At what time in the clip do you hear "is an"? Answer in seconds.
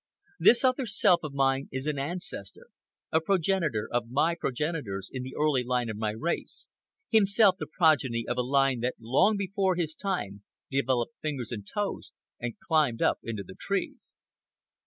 1.71-1.99